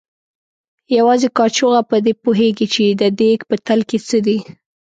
یوازې 0.97 1.27
کاچوغه 1.37 1.81
په 1.89 1.97
دې 2.05 2.13
پوهېږي 2.23 2.67
چې 2.73 2.83
د 3.01 3.03
دیګ 3.19 3.39
په 3.49 3.55
تل 3.65 3.79
کې 3.89 3.97
څه 4.07 4.17
دي. 4.25 4.37